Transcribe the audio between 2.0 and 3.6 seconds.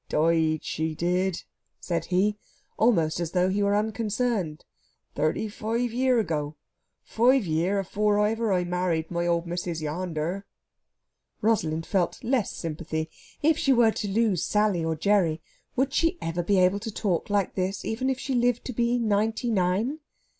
he, almost as though